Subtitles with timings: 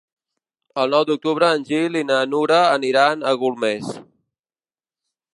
[0.83, 3.91] El nou d'octubre en Gil i na Nura aniran a Golmés.